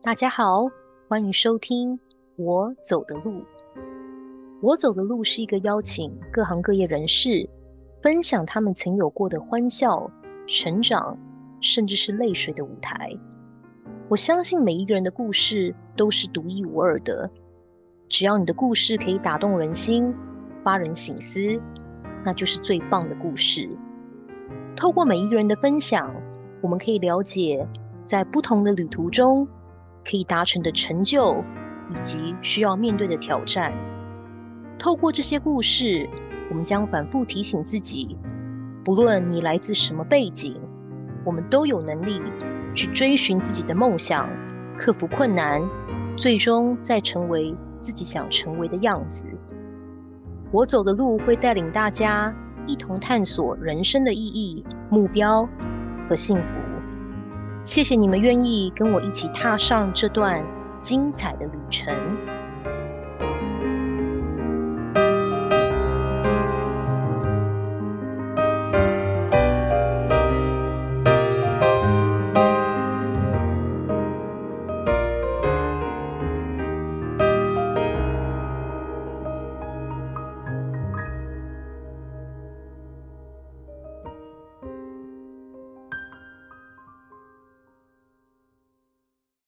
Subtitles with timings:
[0.00, 0.68] 大家好，
[1.08, 1.98] 欢迎收听
[2.36, 3.42] 我走的路。
[4.62, 7.50] 我走的路是一个邀请各行各业人士
[8.00, 10.08] 分享他们曾有过的欢笑、
[10.46, 11.18] 成长，
[11.60, 13.10] 甚至是泪水的舞台。
[14.08, 17.28] 我相信每一个人的故事都是独一无二的。
[18.08, 20.14] 只要你的故事可以打动人心、
[20.62, 21.60] 发人省思，
[22.24, 23.68] 那就是最棒的故事。
[24.76, 26.14] 透过每一个人的分享，
[26.62, 27.66] 我们可以了解
[28.04, 29.46] 在不同的旅途中
[30.08, 31.44] 可以达成的成就，
[31.90, 33.72] 以及需要面对的挑战。
[34.78, 36.08] 透过这些故事，
[36.48, 38.16] 我们将反复提醒自己：
[38.84, 40.56] 不论你来自什么背景，
[41.26, 42.22] 我们都有能力
[42.74, 44.26] 去追寻自己的梦想，
[44.78, 45.60] 克服困难，
[46.16, 49.26] 最终再成为自己想成为的样子。
[50.50, 52.34] 我走的路会带领大家
[52.66, 55.46] 一同探索人生的意义、目标
[56.08, 56.67] 和幸福。
[57.68, 60.42] 谢谢你们愿意跟我一起踏上这段
[60.80, 61.94] 精彩的旅程。